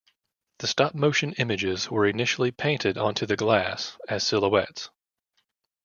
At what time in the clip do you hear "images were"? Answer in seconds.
1.33-2.07